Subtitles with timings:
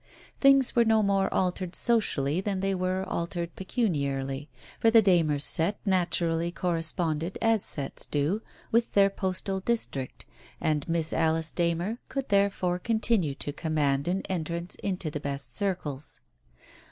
[0.39, 5.77] Things were no more altered socially than they were altered pecuniarily, for the Darners' set
[5.85, 8.41] naturally corre sponded, as sets do,
[8.71, 10.25] with their postal district,
[10.59, 16.19] and Miss Alice Darner could therefore continue to command an entrance into the best circles.